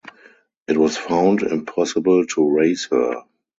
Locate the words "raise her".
2.57-3.21